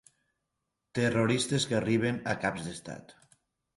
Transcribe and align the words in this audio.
Terroristes 0.99 1.67
que 1.73 1.79
arriben 1.83 2.21
a 2.33 2.37
caps 2.47 2.67
d'Estat. 2.71 3.15